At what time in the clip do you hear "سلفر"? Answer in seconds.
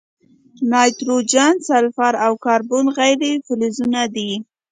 1.67-2.13